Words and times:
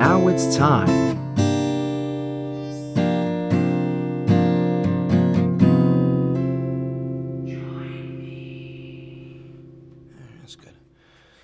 now 0.00 0.28
it's 0.28 0.56
time. 0.56 0.86
That's 10.40 10.56
good. 10.56 10.72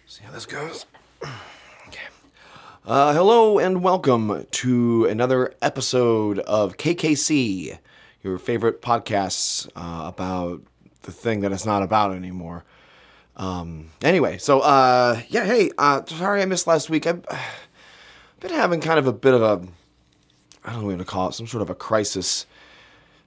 See 0.06 0.24
how 0.24 0.32
this 0.32 0.46
goes. 0.46 0.86
Okay. 1.88 2.00
Uh, 2.86 3.12
hello 3.12 3.58
and 3.58 3.82
welcome 3.82 4.46
to 4.52 5.04
another 5.04 5.52
episode 5.60 6.38
of 6.38 6.78
KKC, 6.78 7.78
your 8.22 8.38
favorite 8.38 8.80
podcasts 8.80 9.68
uh, 9.76 10.08
about 10.08 10.62
the 11.02 11.12
thing 11.12 11.40
that 11.40 11.52
it's 11.52 11.66
not 11.66 11.82
about 11.82 12.12
anymore. 12.12 12.64
Um, 13.36 13.90
anyway, 14.02 14.38
so 14.38 14.60
uh, 14.60 15.20
yeah, 15.28 15.44
hey, 15.44 15.70
uh, 15.76 16.06
sorry 16.06 16.40
I 16.40 16.46
missed 16.46 16.66
last 16.66 16.88
week. 16.88 17.06
I've 17.06 17.22
been 18.46 18.56
having 18.56 18.80
kind 18.80 18.98
of 18.98 19.06
a 19.06 19.12
bit 19.12 19.34
of 19.34 19.42
a, 19.42 19.66
I 20.64 20.72
don't 20.72 20.82
know 20.82 20.86
what 20.88 20.98
to 20.98 21.04
call 21.04 21.28
it, 21.28 21.32
some 21.32 21.46
sort 21.46 21.62
of 21.62 21.70
a 21.70 21.74
crisis 21.74 22.46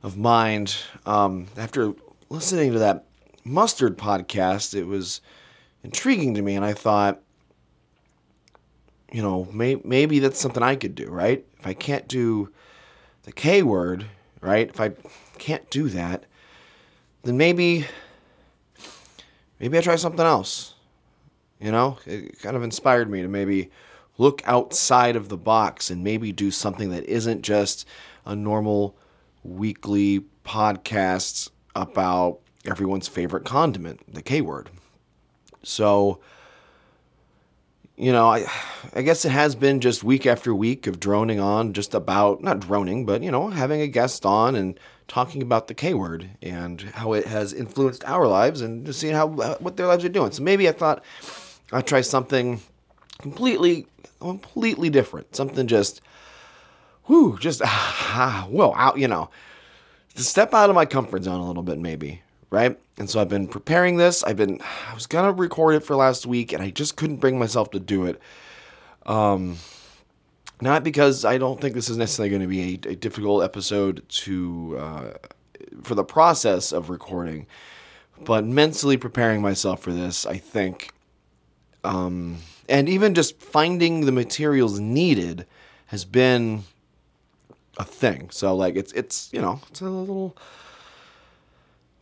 of 0.02 0.18
mind. 0.18 0.78
Um, 1.06 1.48
after 1.58 1.94
listening 2.30 2.72
to 2.74 2.80
that 2.80 3.06
mustard 3.44 3.98
podcast, 3.98 4.74
it 4.74 4.86
was 4.86 5.20
intriguing 5.84 6.36
to 6.36 6.42
me, 6.42 6.56
and 6.56 6.64
I 6.64 6.74
thought, 6.74 7.22
you 9.12 9.22
know, 9.22 9.48
may, 9.52 9.76
maybe 9.84 10.20
that's 10.20 10.40
something 10.40 10.64
I 10.64 10.76
could 10.76 10.96
do, 10.96 11.10
right? 11.10 11.46
If 11.60 11.68
I 11.68 11.74
can't 11.74 12.08
do 12.08 12.50
the 13.24 13.32
K 13.34 13.62
word, 13.62 14.06
right? 14.40 14.70
If 14.70 14.80
I 14.80 14.92
can't 15.38 15.70
do 15.70 15.90
that, 15.90 16.26
then 17.24 17.36
maybe, 17.36 17.88
maybe 19.60 19.78
I 19.78 19.82
try 19.82 19.98
something 19.98 20.26
else. 20.26 20.76
You 21.60 21.74
know, 21.74 21.98
it 22.06 22.40
kind 22.40 22.56
of 22.56 22.64
inspired 22.64 23.10
me 23.10 23.22
to 23.22 23.28
maybe 23.28 23.70
look 24.20 24.44
outside 24.46 25.16
of 25.16 25.30
the 25.30 25.38
box 25.38 25.90
and 25.90 26.04
maybe 26.04 26.32
do 26.32 26.52
something 26.52 26.92
that 26.92 27.06
isn't 27.06 27.42
just 27.42 27.88
a 28.26 28.36
normal 28.36 28.96
weekly 29.44 30.26
podcast 30.46 31.50
about 31.76 32.40
everyone's 32.66 33.08
favorite 33.08 33.46
condiment, 33.46 34.02
the 34.14 34.22
K 34.22 34.42
word. 34.42 34.70
So, 35.64 36.20
you 37.96 38.12
know, 38.12 38.28
I 38.28 38.46
I 38.94 39.02
guess 39.02 39.24
it 39.24 39.32
has 39.32 39.56
been 39.56 39.80
just 39.80 40.04
week 40.04 40.26
after 40.26 40.54
week 40.54 40.86
of 40.86 41.00
droning 41.00 41.40
on 41.40 41.74
just 41.74 41.94
about 41.94 42.44
not 42.44 42.60
droning, 42.60 43.06
but 43.06 43.24
you 43.24 43.32
know, 43.32 43.48
having 43.48 43.82
a 43.82 43.88
guest 43.88 44.26
on 44.26 44.56
and 44.56 44.78
talking 45.08 45.42
about 45.42 45.68
the 45.68 45.74
K 45.74 45.94
word 45.94 46.30
and 46.42 46.82
how 46.82 47.14
it 47.14 47.26
has 47.26 47.54
influenced 47.54 48.04
our 48.04 48.28
lives 48.28 48.62
and 48.62 48.86
just 48.86 49.00
seeing 49.00 49.16
how 49.16 49.28
what 49.28 49.78
their 49.78 49.88
lives 49.88 50.04
are 50.04 50.10
doing. 50.10 50.32
So 50.32 50.44
maybe 50.44 50.68
I 50.68 50.74
thought 50.74 51.04
I'd 51.72 51.88
try 51.88 52.02
something 52.02 52.62
completely 53.22 53.88
completely 54.20 54.90
different, 54.90 55.36
something 55.36 55.68
just 55.68 56.02
whoo, 57.08 57.38
just 57.40 57.62
ah, 57.66 58.48
whoa, 58.50 58.74
out, 58.76 58.98
you 58.98 59.08
know, 59.08 59.30
to 60.16 60.24
step 60.24 60.54
out 60.54 60.70
of 60.70 60.76
my 60.76 60.86
comfort 60.86 61.24
zone 61.24 61.40
a 61.40 61.48
little 61.48 61.64
bit 61.64 61.80
maybe, 61.80 62.22
right? 62.50 62.80
And 62.98 63.10
so 63.10 63.20
I've 63.22 63.30
been 63.30 63.48
preparing 63.48 63.98
this. 63.98 64.24
I've 64.24 64.38
been 64.38 64.62
I 64.90 64.94
was 64.94 65.08
gonna 65.08 65.32
record 65.32 65.76
it 65.76 65.84
for 65.84 65.96
last 65.96 66.26
week, 66.26 66.54
and 66.54 66.62
I 66.62 66.70
just 66.70 66.96
couldn't 66.96 67.18
bring 67.18 67.40
myself 67.40 67.72
to 67.72 67.80
do 67.80 68.06
it. 68.06 68.22
Um, 69.06 69.58
not 70.62 70.84
because 70.84 71.26
I 71.26 71.38
don't 71.38 71.60
think 71.62 71.74
this 71.74 71.90
is 71.90 71.98
necessarily 71.98 72.30
going 72.30 72.42
to 72.42 72.48
be 72.48 72.62
a, 72.62 72.92
a 72.92 72.96
difficult 72.96 73.44
episode 73.44 74.04
to 74.10 74.78
uh, 74.78 75.12
for 75.84 75.96
the 75.96 76.04
process 76.04 76.72
of 76.72 76.90
recording, 76.90 77.48
but 78.26 78.46
mentally 78.46 78.98
preparing 78.98 79.42
myself 79.42 79.82
for 79.82 79.94
this, 79.94 80.26
I 80.26 80.38
think, 80.38 80.92
um, 81.84 82.40
and 82.70 82.88
even 82.88 83.14
just 83.16 83.42
finding 83.42 84.06
the 84.06 84.12
materials 84.12 84.80
needed 84.80 85.46
has 85.88 86.06
been 86.06 86.64
a 87.78 87.84
thing. 87.84 88.30
So 88.30 88.56
like 88.56 88.76
it's 88.76 88.92
it's 88.94 89.30
you 89.34 89.42
know 89.42 89.60
it's 89.70 89.82
a 89.82 89.90
little 89.90 90.38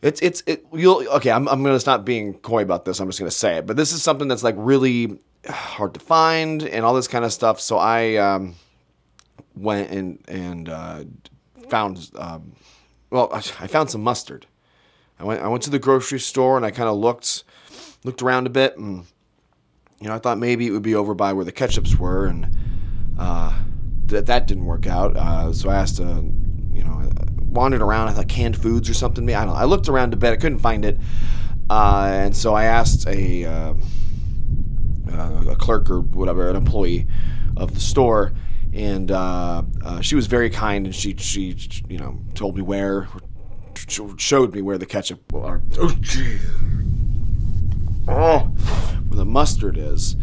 it's 0.02 0.20
it's 0.20 0.42
it 0.46 0.64
you'll 0.72 1.08
okay 1.08 1.30
I'm 1.30 1.48
I'm 1.48 1.62
gonna 1.62 1.80
stop 1.80 2.04
being 2.04 2.34
coy 2.34 2.62
about 2.62 2.84
this. 2.84 3.00
I'm 3.00 3.08
just 3.08 3.18
gonna 3.18 3.30
say 3.30 3.56
it. 3.56 3.66
But 3.66 3.76
this 3.76 3.92
is 3.92 4.02
something 4.02 4.28
that's 4.28 4.42
like 4.42 4.54
really 4.58 5.18
hard 5.48 5.94
to 5.94 6.00
find 6.00 6.62
and 6.62 6.84
all 6.84 6.94
this 6.94 7.08
kind 7.08 7.24
of 7.24 7.32
stuff. 7.32 7.60
So 7.60 7.78
I 7.78 8.16
um, 8.16 8.54
went 9.56 9.90
and 9.90 10.18
and 10.28 10.68
uh, 10.68 11.04
found 11.70 12.10
um, 12.16 12.52
well 13.10 13.30
I 13.32 13.40
found 13.40 13.90
some 13.90 14.02
mustard. 14.02 14.46
I 15.18 15.24
went 15.24 15.42
I 15.42 15.48
went 15.48 15.62
to 15.64 15.70
the 15.70 15.78
grocery 15.78 16.20
store 16.20 16.56
and 16.56 16.66
I 16.66 16.70
kind 16.70 16.88
of 16.88 16.96
looked 16.96 17.44
looked 18.04 18.22
around 18.22 18.46
a 18.46 18.50
bit 18.50 18.76
and 18.76 19.06
you 20.00 20.08
know 20.08 20.14
I 20.14 20.18
thought 20.18 20.38
maybe 20.38 20.66
it 20.66 20.70
would 20.70 20.82
be 20.82 20.94
over 20.94 21.14
by 21.14 21.32
where 21.32 21.44
the 21.44 21.52
ketchups 21.52 21.96
were 21.98 22.26
and 22.26 22.56
uh, 23.18 23.56
that 24.06 24.26
that 24.26 24.46
didn't 24.46 24.64
work 24.64 24.86
out. 24.86 25.16
Uh, 25.16 25.52
so 25.52 25.70
I 25.70 25.76
asked 25.76 26.00
uh, 26.00 26.22
you 26.72 26.84
know 26.84 27.10
wandered 27.48 27.82
around. 27.82 28.08
I 28.08 28.12
thought 28.12 28.28
canned 28.28 28.60
foods 28.60 28.88
or 28.88 28.94
something. 28.94 29.28
I 29.28 29.44
don't 29.44 29.54
know. 29.54 29.60
I 29.60 29.64
looked 29.64 29.88
around 29.88 30.12
a 30.12 30.16
bit. 30.16 30.32
I 30.32 30.36
couldn't 30.36 30.58
find 30.58 30.84
it. 30.84 30.98
Uh, 31.70 32.08
and 32.12 32.36
so 32.36 32.54
I 32.54 32.64
asked 32.64 33.06
a, 33.06 33.44
uh, 33.44 33.74
uh, 35.12 35.44
a 35.50 35.56
clerk 35.56 35.90
or 35.90 36.00
whatever, 36.00 36.48
an 36.48 36.56
employee 36.56 37.06
of 37.56 37.74
the 37.74 37.80
store, 37.80 38.32
and 38.72 39.10
uh, 39.10 39.62
uh, 39.84 40.00
she 40.00 40.14
was 40.14 40.26
very 40.26 40.48
kind, 40.48 40.86
and 40.86 40.94
she 40.94 41.14
she 41.16 41.56
you 41.88 41.98
know 41.98 42.20
told 42.34 42.56
me 42.56 42.62
where, 42.62 43.08
showed 44.16 44.54
me 44.54 44.62
where 44.62 44.78
the 44.78 44.86
ketchup 44.86 45.32
or 45.34 45.62
oh 45.78 45.94
gee, 46.00 46.38
oh 48.08 48.47
mustard 49.38 49.78
is. 49.78 50.16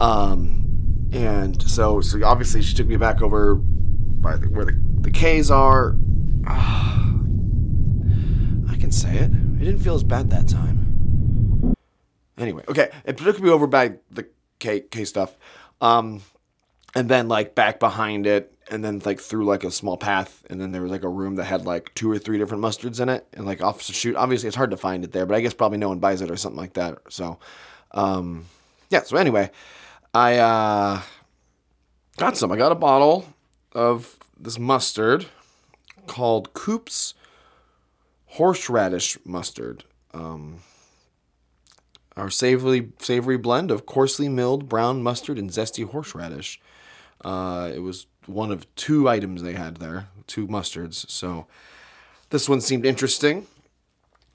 Um, 0.00 1.08
and 1.12 1.60
so 1.62 2.00
so 2.00 2.24
obviously 2.24 2.62
she 2.62 2.74
took 2.74 2.86
me 2.86 2.96
back 2.96 3.22
over 3.22 3.56
by 3.56 4.36
the, 4.36 4.48
where 4.48 4.66
the, 4.66 4.80
the 5.00 5.10
K's 5.10 5.50
are. 5.50 5.96
I 6.46 7.16
can 8.78 8.92
say 8.92 9.16
it. 9.16 9.32
It 9.32 9.64
didn't 9.64 9.80
feel 9.80 9.96
as 9.96 10.04
bad 10.04 10.30
that 10.30 10.48
time. 10.48 11.74
Anyway, 12.38 12.62
okay, 12.68 12.90
it 13.04 13.16
took 13.16 13.40
me 13.40 13.50
over 13.50 13.66
by 13.66 13.94
the 14.10 14.26
K 14.58 14.80
K 14.80 15.04
stuff, 15.04 15.36
um, 15.80 16.20
and 16.94 17.08
then 17.08 17.28
like 17.28 17.54
back 17.54 17.80
behind 17.80 18.26
it, 18.26 18.52
and 18.70 18.84
then 18.84 19.00
like 19.04 19.18
through 19.18 19.46
like 19.46 19.64
a 19.64 19.70
small 19.70 19.96
path, 19.96 20.44
and 20.50 20.60
then 20.60 20.70
there 20.70 20.82
was 20.82 20.90
like 20.90 21.02
a 21.02 21.08
room 21.08 21.36
that 21.36 21.44
had 21.44 21.64
like 21.64 21.92
two 21.94 22.10
or 22.10 22.18
three 22.18 22.38
different 22.38 22.62
mustards 22.62 23.00
in 23.00 23.08
it, 23.08 23.26
and 23.32 23.46
like 23.46 23.62
off 23.62 23.86
the 23.86 23.92
shoot. 23.92 24.16
Obviously, 24.16 24.48
it's 24.48 24.56
hard 24.56 24.70
to 24.70 24.76
find 24.76 25.02
it 25.02 25.12
there, 25.12 25.26
but 25.26 25.34
I 25.34 25.40
guess 25.40 25.54
probably 25.54 25.78
no 25.78 25.88
one 25.88 25.98
buys 25.98 26.20
it 26.20 26.30
or 26.30 26.36
something 26.36 26.60
like 26.60 26.74
that. 26.74 26.98
So, 27.08 27.38
um, 27.92 28.46
yeah. 28.90 29.02
So 29.02 29.16
anyway, 29.16 29.50
I 30.14 30.36
uh, 30.38 31.02
got 32.16 32.36
some. 32.36 32.52
I 32.52 32.56
got 32.56 32.72
a 32.72 32.76
bottle 32.76 33.26
of 33.72 34.16
this 34.38 34.58
mustard 34.58 35.26
called 36.06 36.52
Koops' 36.54 37.14
horseradish 38.26 39.18
mustard. 39.24 39.84
Um, 40.14 40.60
our 42.16 42.30
savory 42.30 42.92
savory 42.98 43.36
blend 43.36 43.70
of 43.70 43.84
coarsely 43.84 44.28
milled 44.28 44.68
brown 44.68 45.02
mustard 45.02 45.38
and 45.38 45.50
zesty 45.50 45.86
horseradish. 45.88 46.60
Uh, 47.24 47.70
it 47.74 47.80
was 47.80 48.06
one 48.26 48.50
of 48.50 48.72
two 48.74 49.08
items 49.08 49.42
they 49.42 49.52
had 49.52 49.76
there, 49.76 50.08
two 50.26 50.46
mustards. 50.46 51.08
So 51.10 51.46
this 52.30 52.48
one 52.48 52.60
seemed 52.60 52.84
interesting. 52.86 53.46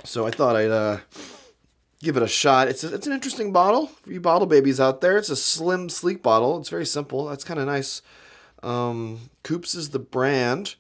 So 0.03 0.25
I 0.25 0.31
thought 0.31 0.55
I'd 0.55 0.71
uh, 0.71 0.97
give 2.01 2.17
it 2.17 2.23
a 2.23 2.27
shot. 2.27 2.67
It's 2.67 2.83
a, 2.83 2.93
it's 2.93 3.07
an 3.07 3.13
interesting 3.13 3.51
bottle 3.51 3.87
for 3.87 4.11
you 4.11 4.19
bottle 4.19 4.47
babies 4.47 4.79
out 4.79 5.01
there. 5.01 5.17
It's 5.17 5.29
a 5.29 5.35
slim, 5.35 5.89
sleek 5.89 6.21
bottle. 6.21 6.59
It's 6.59 6.69
very 6.69 6.85
simple. 6.85 7.25
That's 7.25 7.43
kind 7.43 7.59
of 7.59 7.67
nice. 7.67 8.01
Um, 8.63 9.29
Koops 9.43 9.75
is 9.75 9.89
the 9.89 9.99
brand. 9.99 10.75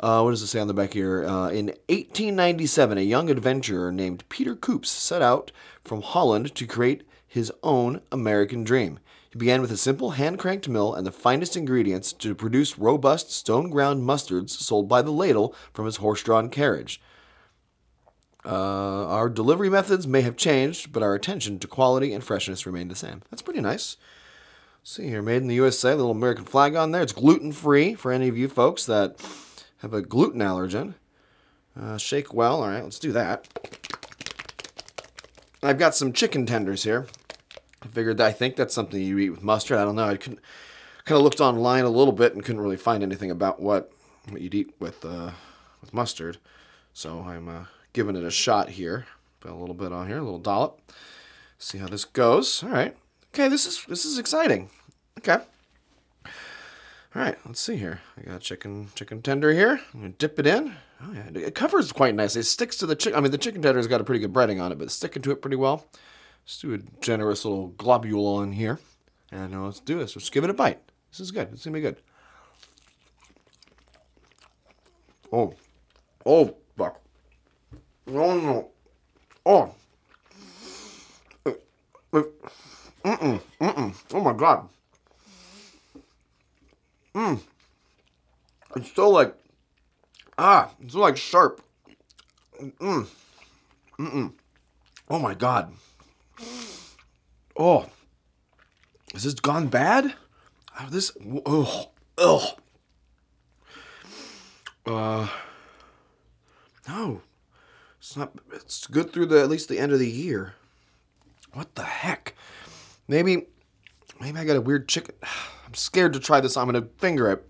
Uh, 0.00 0.22
what 0.22 0.30
does 0.30 0.42
it 0.42 0.48
say 0.48 0.58
on 0.58 0.66
the 0.66 0.74
back 0.74 0.94
here? 0.94 1.24
Uh, 1.24 1.48
in 1.48 1.66
1897, 1.88 2.98
a 2.98 3.02
young 3.02 3.30
adventurer 3.30 3.92
named 3.92 4.28
Peter 4.28 4.56
Koops 4.56 4.86
set 4.86 5.22
out 5.22 5.52
from 5.84 6.02
Holland 6.02 6.54
to 6.56 6.66
create 6.66 7.04
his 7.26 7.52
own 7.62 8.00
American 8.10 8.64
dream. 8.64 8.98
He 9.30 9.38
began 9.38 9.62
with 9.62 9.72
a 9.72 9.76
simple 9.76 10.10
hand 10.10 10.38
cranked 10.38 10.68
mill 10.68 10.92
and 10.94 11.06
the 11.06 11.12
finest 11.12 11.56
ingredients 11.56 12.12
to 12.14 12.34
produce 12.34 12.78
robust 12.78 13.32
stone 13.32 13.70
ground 13.70 14.02
mustards 14.02 14.50
sold 14.50 14.88
by 14.88 15.00
the 15.00 15.10
ladle 15.10 15.54
from 15.72 15.86
his 15.86 15.96
horse 15.96 16.22
drawn 16.22 16.50
carriage. 16.50 17.00
Uh, 18.44 19.01
our 19.22 19.28
delivery 19.28 19.70
methods 19.70 20.04
may 20.04 20.22
have 20.22 20.36
changed, 20.36 20.92
but 20.92 21.00
our 21.00 21.14
attention 21.14 21.60
to 21.60 21.68
quality 21.68 22.12
and 22.12 22.24
freshness 22.24 22.66
remained 22.66 22.90
the 22.90 22.96
same. 22.96 23.22
That's 23.30 23.40
pretty 23.40 23.60
nice. 23.60 23.96
See 24.82 25.06
here, 25.06 25.22
made 25.22 25.42
in 25.42 25.46
the 25.46 25.54
USA, 25.54 25.94
little 25.94 26.10
American 26.10 26.44
flag 26.44 26.74
on 26.74 26.90
there. 26.90 27.02
It's 27.02 27.12
gluten 27.12 27.52
free 27.52 27.94
for 27.94 28.10
any 28.10 28.26
of 28.26 28.36
you 28.36 28.48
folks 28.48 28.84
that 28.86 29.24
have 29.78 29.94
a 29.94 30.02
gluten 30.02 30.40
allergen. 30.40 30.94
Uh, 31.80 31.98
shake 31.98 32.34
well. 32.34 32.64
All 32.64 32.68
right, 32.68 32.82
let's 32.82 32.98
do 32.98 33.12
that. 33.12 33.46
I've 35.62 35.78
got 35.78 35.94
some 35.94 36.12
chicken 36.12 36.44
tenders 36.44 36.82
here. 36.82 37.06
I 37.80 37.86
figured 37.86 38.20
I 38.20 38.32
think 38.32 38.56
that's 38.56 38.74
something 38.74 39.00
you 39.00 39.20
eat 39.20 39.30
with 39.30 39.44
mustard. 39.44 39.78
I 39.78 39.84
don't 39.84 39.94
know. 39.94 40.08
I 40.08 40.16
couldn't 40.16 40.40
kind 41.04 41.16
of 41.16 41.22
looked 41.22 41.40
online 41.40 41.84
a 41.84 41.90
little 41.90 42.12
bit 42.12 42.34
and 42.34 42.44
couldn't 42.44 42.60
really 42.60 42.76
find 42.76 43.04
anything 43.04 43.30
about 43.30 43.62
what 43.62 43.92
what 44.30 44.40
you'd 44.40 44.56
eat 44.56 44.74
with 44.80 45.04
uh, 45.04 45.30
with 45.80 45.94
mustard. 45.94 46.38
So 46.92 47.20
I'm 47.20 47.48
uh, 47.48 47.64
giving 47.92 48.16
it 48.16 48.24
a 48.24 48.30
shot 48.30 48.70
here. 48.70 49.06
Put 49.40 49.50
a 49.50 49.56
little 49.56 49.74
bit 49.74 49.92
on 49.92 50.08
here, 50.08 50.18
a 50.18 50.22
little 50.22 50.38
dollop. 50.38 50.80
See 51.58 51.78
how 51.78 51.88
this 51.88 52.04
goes. 52.04 52.62
All 52.62 52.70
right. 52.70 52.96
Okay, 53.34 53.48
this 53.48 53.66
is 53.66 53.84
this 53.86 54.04
is 54.04 54.18
exciting. 54.18 54.70
Okay. 55.18 55.38
All 57.14 57.20
right, 57.20 57.36
let's 57.44 57.60
see 57.60 57.76
here. 57.76 58.00
I 58.16 58.22
got 58.22 58.40
chicken 58.40 58.88
chicken 58.94 59.20
tender 59.20 59.52
here. 59.52 59.80
I'm 59.92 60.00
gonna 60.00 60.12
dip 60.12 60.38
it 60.38 60.46
in. 60.46 60.76
Oh 61.02 61.12
yeah, 61.12 61.28
it 61.34 61.54
covers 61.54 61.92
quite 61.92 62.14
nice. 62.14 62.36
It 62.36 62.44
sticks 62.44 62.76
to 62.78 62.86
the 62.86 62.96
chicken. 62.96 63.18
I 63.18 63.20
mean, 63.20 63.32
the 63.32 63.38
chicken 63.38 63.60
tender's 63.60 63.86
got 63.86 64.00
a 64.00 64.04
pretty 64.04 64.20
good 64.20 64.32
breading 64.32 64.62
on 64.62 64.72
it, 64.72 64.78
but 64.78 64.84
it's 64.84 64.94
sticking 64.94 65.20
to 65.22 65.30
it 65.30 65.42
pretty 65.42 65.56
well. 65.56 65.86
Let's 66.44 66.58
do 66.60 66.74
a 66.74 66.78
generous 67.00 67.44
little 67.44 67.68
globule 67.68 68.26
on 68.26 68.52
here, 68.52 68.78
and 69.30 69.54
uh, 69.54 69.62
let's 69.62 69.80
do 69.80 69.98
this. 69.98 70.16
Let's 70.16 70.30
give 70.30 70.44
it 70.44 70.50
a 70.50 70.54
bite. 70.54 70.80
This 71.10 71.20
is 71.20 71.30
good. 71.30 71.48
It's 71.52 71.64
gonna 71.64 71.74
be 71.74 71.82
good. 71.82 71.98
Oh, 75.30 75.54
oh, 76.24 76.56
fuck. 76.76 77.01
No, 78.06 78.40
no. 78.40 78.68
Oh. 79.44 79.74
Mm-mm, 82.12 83.40
mm-mm. 83.60 83.94
Oh 84.12 84.20
my 84.20 84.32
god. 84.32 84.68
Mmm. 87.14 87.40
It's 88.76 88.88
still 88.88 89.10
like, 89.10 89.34
ah, 90.38 90.70
it's 90.80 90.90
still 90.90 91.02
like 91.02 91.16
sharp. 91.16 91.62
Mm. 92.60 93.06
Mm-mm. 93.98 94.32
Oh 95.08 95.18
my 95.18 95.34
god. 95.34 95.72
Oh. 97.56 97.86
Is 99.14 99.24
this 99.24 99.34
gone 99.34 99.68
bad? 99.68 100.14
This, 100.90 101.12
oh, 101.44 101.90
oh. 102.18 102.54
Uh, 104.86 105.28
no. 106.88 107.20
It's 108.02 108.16
not, 108.16 108.32
it's 108.52 108.88
good 108.88 109.12
through 109.12 109.26
the, 109.26 109.40
at 109.40 109.48
least 109.48 109.68
the 109.68 109.78
end 109.78 109.92
of 109.92 110.00
the 110.00 110.10
year. 110.10 110.54
What 111.52 111.76
the 111.76 111.84
heck? 111.84 112.34
Maybe, 113.06 113.46
maybe 114.20 114.40
I 114.40 114.44
got 114.44 114.56
a 114.56 114.60
weird 114.60 114.88
chicken. 114.88 115.14
I'm 115.22 115.74
scared 115.74 116.12
to 116.14 116.18
try 116.20 116.40
this. 116.40 116.56
I'm 116.56 116.66
gonna 116.66 116.88
finger 116.98 117.30
it. 117.30 117.48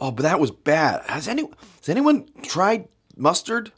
Oh, 0.00 0.10
but 0.10 0.24
that 0.24 0.40
was 0.40 0.50
bad. 0.50 1.02
Has 1.06 1.28
any 1.28 1.42
has 1.42 1.88
anyone 1.88 2.26
tried 2.42 2.88
mustard? 3.16 3.70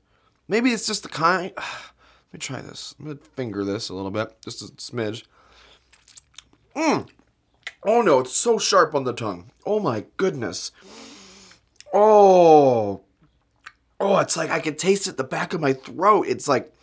Maybe 0.49 0.73
it's 0.73 0.87
just 0.87 1.03
the 1.03 1.11
kind. 1.11 1.53
Let 1.57 2.33
me 2.33 2.39
try 2.39 2.63
this. 2.63 2.95
I'm 2.99 3.05
gonna 3.05 3.19
finger 3.35 3.63
this 3.63 3.91
a 3.91 3.95
little 3.95 4.11
bit, 4.11 4.35
just 4.43 4.63
a 4.63 4.69
smidge. 4.77 5.25
Mmm. 6.75 7.07
Oh 7.85 8.01
no, 8.01 8.21
it's 8.21 8.35
so 8.35 8.57
sharp 8.57 8.95
on 8.95 9.05
the 9.05 9.13
tongue. 9.13 9.51
Oh 9.67 9.81
my 9.81 10.07
goodness. 10.17 10.73
Oh. 11.93 13.03
Oh, 14.03 14.19
it's 14.19 14.37
like 14.37 14.51
I 14.51 14.59
can 14.59 14.75
taste 14.75 15.07
it 15.07 15.17
the 15.17 15.23
back 15.23 15.55
of 15.55 15.61
my 15.61 15.75
throat. 15.75 16.27
It's 16.29 16.49
like. 16.49 16.75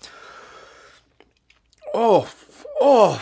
Oh. 1.94 2.32
Oh. 2.80 3.22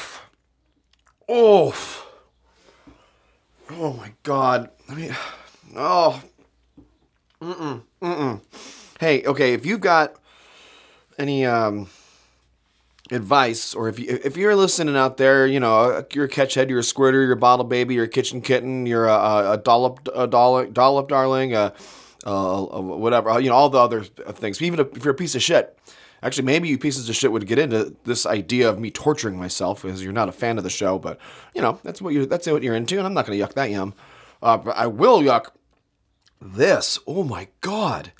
Oh. 1.28 2.06
Oh 3.72 3.94
my 3.94 4.14
god. 4.22 4.70
I 4.88 4.94
mean, 4.94 5.16
oh. 5.76 6.22
Mm-mm. 7.42 7.82
Mm-mm. 8.00 8.42
Hey, 9.00 9.24
okay, 9.24 9.54
if 9.54 9.66
you've 9.66 9.82
got 9.82 10.16
any 11.18 11.48
um 11.48 11.90
advice 13.12 13.74
or 13.74 13.90
if 13.90 13.98
you 13.98 14.20
if 14.24 14.38
you're 14.38 14.56
listening 14.56 14.96
out 14.96 15.18
there, 15.18 15.48
you 15.48 15.60
know, 15.60 16.06
you're 16.14 16.26
a 16.26 16.30
catch 16.30 16.54
head, 16.54 16.70
you're 16.70 16.80
a 16.80 16.84
squirter, 16.84 17.24
you're 17.24 17.34
a 17.34 17.38
bottle 17.38 17.66
baby, 17.66 17.96
you're 17.96 18.06
a 18.06 18.10
kitchen 18.10 18.42
kitten, 18.42 18.86
you're 18.86 19.08
a, 19.08 19.54
a 19.54 19.58
dollop 19.58 20.08
a 20.14 20.28
dollop, 20.28 20.72
dollop 20.72 21.10
darling, 21.10 21.56
a 22.32 22.82
whatever, 22.82 23.40
you 23.40 23.50
know, 23.50 23.56
all 23.56 23.70
the 23.70 23.80
other 23.80 24.04
things. 24.04 24.62
Even 24.62 24.80
if 24.80 25.04
you're 25.04 25.14
a 25.14 25.18
piece 25.18 25.36
of 25.36 25.42
shit, 25.42 25.78
Actually, 26.24 26.46
maybe 26.46 26.68
you 26.68 26.78
pieces 26.80 27.08
of 27.08 27.16
shit 27.16 27.32
would 27.32 27.46
get 27.46 27.60
into 27.60 27.96
this 28.06 28.26
idea 28.26 28.68
of 28.68 28.80
me 28.80 28.90
torturing 28.90 29.38
myself 29.38 29.84
because 29.84 30.04
you're 30.04 30.12
not 30.12 30.30
a 30.30 30.32
fan 30.32 30.58
of 30.58 30.64
the 30.64 30.70
show, 30.70 30.98
but 30.98 31.20
you 31.54 31.62
know 31.62 31.80
that's 31.84 32.02
what 32.02 32.14
you 32.14 32.26
that's 32.26 32.48
what 32.48 32.64
you're 32.64 32.76
into, 32.76 32.98
and 32.98 33.06
I'm 33.06 33.14
not 33.14 33.28
to 33.28 33.32
yuck 33.34 33.54
that 33.54 33.70
yum. 33.70 33.94
Uh, 34.42 34.58
but 34.58 34.76
I 34.76 34.88
will 34.88 35.22
yuck 35.22 35.52
this. 36.42 36.98
Oh 37.06 37.24
my 37.24 37.50
god, 37.62 38.14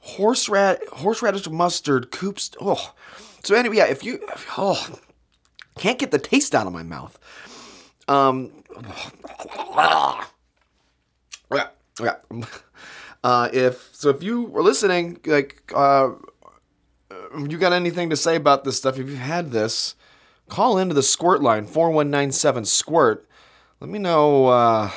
horseradish 0.00 0.88
horseradish 0.88 1.48
mustard 1.50 2.10
Koops. 2.10 2.56
Oh, 2.60 2.94
so 3.42 3.54
anyway, 3.54 3.76
yeah, 3.76 3.86
if 3.86 4.02
you 4.02 4.20
oh 4.56 4.98
can't 5.76 5.98
get 5.98 6.12
the 6.12 6.18
taste 6.18 6.54
out 6.54 6.66
of 6.66 6.72
my 6.72 6.82
mouth. 6.82 7.18
Um, 8.08 8.52
yeah, 9.76 11.68
yeah. 12.00 12.16
Uh, 13.24 13.48
if 13.52 13.88
so, 13.92 14.10
if 14.10 14.22
you 14.22 14.42
were 14.42 14.62
listening, 14.62 15.18
like. 15.26 15.72
Uh, 15.74 16.10
you 17.36 17.58
got 17.58 17.72
anything 17.72 18.10
to 18.10 18.16
say 18.16 18.36
about 18.36 18.64
this 18.64 18.76
stuff, 18.76 18.98
if 18.98 19.08
you've 19.08 19.18
had 19.18 19.50
this, 19.50 19.94
call 20.48 20.78
into 20.78 20.94
the 20.94 21.02
squirt 21.02 21.42
line 21.42 21.66
4197 21.66 22.64
squirt. 22.64 23.28
Let 23.80 23.90
me 23.90 23.98
know 23.98 24.46
uh, 24.46 24.90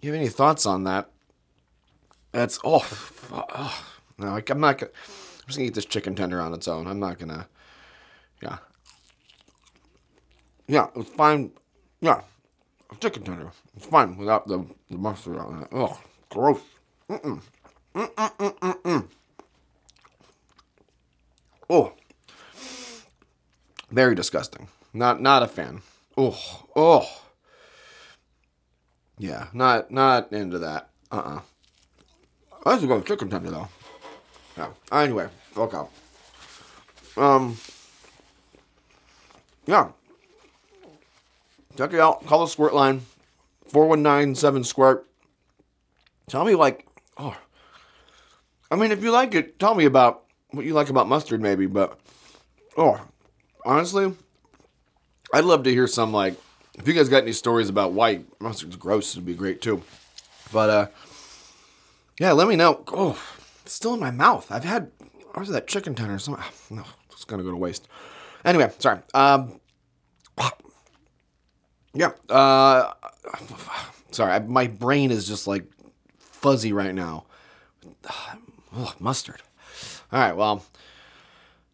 you 0.00 0.12
have 0.12 0.20
any 0.20 0.28
thoughts 0.28 0.66
on 0.66 0.84
that. 0.84 1.10
That's 2.32 2.58
oh, 2.64 2.86
oh 3.32 3.84
no, 4.18 4.28
I'm 4.28 4.60
not 4.60 4.78
gonna. 4.78 4.92
I'm 4.92 5.46
just 5.46 5.58
gonna 5.58 5.66
eat 5.66 5.74
this 5.74 5.84
chicken 5.84 6.14
tender 6.14 6.40
on 6.40 6.54
its 6.54 6.68
own. 6.68 6.86
I'm 6.86 7.00
not 7.00 7.18
gonna. 7.18 7.48
Yeah. 8.42 8.58
Yeah, 10.68 10.88
it's 10.94 11.10
fine. 11.10 11.52
Yeah, 12.00 12.20
chicken 13.00 13.24
tender. 13.24 13.50
It's 13.76 13.86
fine 13.86 14.16
without 14.16 14.46
the, 14.46 14.64
the 14.90 14.98
mustard 14.98 15.38
on 15.38 15.62
it. 15.62 15.68
Oh, 15.72 16.00
gross. 16.28 16.60
Mm-mm. 17.10 17.40
Mm-mm-mm-mm-mm. 17.92 19.08
Oh, 21.68 21.92
very 23.90 24.14
disgusting. 24.14 24.68
Not 24.94 25.20
not 25.20 25.42
a 25.42 25.48
fan. 25.48 25.82
Oh, 26.16 26.66
oh. 26.76 27.22
Yeah, 29.18 29.48
not 29.52 29.90
not 29.90 30.32
into 30.32 30.60
that. 30.60 30.90
Uh 31.10 31.16
uh-uh. 31.16 31.36
uh. 31.36 31.40
I 32.64 32.70
used 32.70 32.82
to 32.82 32.88
go 32.88 33.00
chicken 33.00 33.28
tender 33.28 33.50
though. 33.50 33.68
Yeah. 34.56 34.68
Anyway, 34.92 35.28
fuck 35.50 35.74
out. 35.74 35.90
Um. 37.16 37.56
Yeah. 39.66 39.88
Check 41.76 41.92
it 41.92 42.00
out. 42.00 42.24
Call 42.26 42.40
the 42.40 42.46
squirt 42.46 42.74
line. 42.74 43.02
4197 43.66 44.64
squirt. 44.64 45.06
Tell 46.28 46.44
me 46.44 46.54
like 46.54 46.86
oh. 47.20 47.36
I 48.70 48.76
mean 48.76 48.92
if 48.92 49.02
you 49.02 49.10
like 49.10 49.34
it, 49.34 49.58
tell 49.58 49.74
me 49.74 49.84
about 49.84 50.24
what 50.50 50.64
you 50.64 50.74
like 50.74 50.90
about 50.90 51.08
mustard, 51.08 51.40
maybe. 51.40 51.66
But 51.66 51.98
oh, 52.76 53.00
honestly, 53.64 54.14
I'd 55.32 55.44
love 55.44 55.64
to 55.64 55.70
hear 55.70 55.86
some 55.86 56.12
like 56.12 56.34
if 56.78 56.86
you 56.86 56.94
guys 56.94 57.08
got 57.08 57.22
any 57.22 57.32
stories 57.32 57.68
about 57.68 57.92
why 57.92 58.22
mustard's 58.38 58.76
gross, 58.76 59.12
it'd 59.12 59.26
be 59.26 59.34
great 59.34 59.60
too. 59.60 59.82
But 60.52 60.70
uh, 60.70 60.86
yeah, 62.18 62.32
let 62.32 62.48
me 62.48 62.56
know. 62.56 62.84
Oh, 62.88 63.20
it's 63.62 63.74
still 63.74 63.94
in 63.94 64.00
my 64.00 64.10
mouth. 64.10 64.50
I've 64.50 64.64
had 64.64 64.90
where's 65.34 65.48
that 65.48 65.66
chicken 65.66 65.94
tender? 65.94 66.18
Some 66.18 66.42
no, 66.70 66.84
it's 67.10 67.24
gonna 67.24 67.42
go 67.42 67.50
to 67.50 67.56
waste. 67.56 67.88
Anyway, 68.44 68.72
sorry. 68.78 69.00
Um, 69.14 69.60
yeah. 71.94 72.12
Uh, 72.28 72.92
sorry, 74.10 74.40
my 74.46 74.66
brain 74.66 75.10
is 75.10 75.26
just 75.26 75.46
like 75.46 75.64
fuzzy 76.40 76.72
right 76.72 76.94
now. 76.94 77.24
Ugh, 78.76 78.94
mustard. 78.98 79.42
All 80.12 80.20
right, 80.20 80.36
well, 80.36 80.64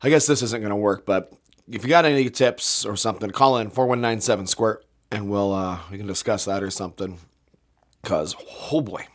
I 0.02 0.10
guess 0.10 0.26
this 0.26 0.42
isn't 0.42 0.60
going 0.60 0.70
to 0.70 0.76
work, 0.76 1.06
but 1.06 1.32
if 1.68 1.82
you 1.82 1.88
got 1.88 2.04
any 2.04 2.28
tips 2.30 2.84
or 2.84 2.96
something, 2.96 3.30
call 3.30 3.58
in 3.58 3.70
4197 3.70 4.46
Squirt 4.46 4.84
and 5.10 5.30
we'll 5.30 5.52
uh, 5.52 5.78
we 5.90 5.98
can 5.98 6.06
discuss 6.06 6.44
that 6.44 6.62
or 6.62 6.70
something. 6.70 7.18
Cause 8.02 8.36
oh 8.70 8.80
boy, 8.80 9.06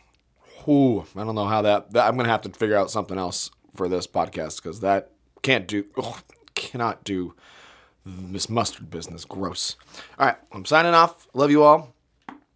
oh 0.66 1.06
I 1.16 1.24
don't 1.24 1.34
know 1.34 1.46
how 1.46 1.62
that, 1.62 1.92
that 1.92 2.06
I'm 2.06 2.16
gonna 2.16 2.28
have 2.28 2.42
to 2.42 2.50
figure 2.50 2.76
out 2.76 2.90
something 2.90 3.18
else 3.18 3.50
for 3.74 3.88
this 3.88 4.06
podcast 4.06 4.62
because 4.62 4.80
that 4.80 5.10
can't 5.42 5.66
do 5.66 5.84
oh, 5.96 6.18
cannot 6.54 7.04
do 7.04 7.34
this 8.04 8.48
mustard 8.48 8.90
business. 8.90 9.24
Gross. 9.24 9.76
All 10.18 10.26
right, 10.26 10.36
I'm 10.52 10.64
signing 10.64 10.94
off. 10.94 11.26
Love 11.34 11.50
you 11.50 11.62
all, 11.62 11.94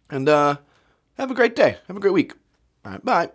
and 0.09 0.29
uh, 0.29 0.57
have 1.17 1.31
a 1.31 1.35
great 1.35 1.55
day. 1.55 1.77
Have 1.87 1.97
a 1.97 1.99
great 2.01 2.13
week. 2.13 2.33
All 2.87 2.93
right, 2.93 3.03
bye. 3.03 3.29